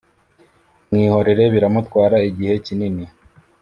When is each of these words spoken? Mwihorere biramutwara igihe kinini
Mwihorere 0.89 1.43
biramutwara 1.53 2.17
igihe 2.29 2.53
kinini 2.65 3.05